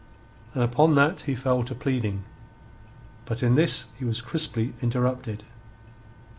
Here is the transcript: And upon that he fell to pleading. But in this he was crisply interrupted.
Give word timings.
And 0.55 0.63
upon 0.63 0.95
that 0.95 1.19
he 1.29 1.35
fell 1.35 1.61
to 1.61 1.75
pleading. 1.75 2.23
But 3.25 3.43
in 3.43 3.53
this 3.53 3.85
he 3.99 4.03
was 4.03 4.19
crisply 4.19 4.73
interrupted. 4.81 5.43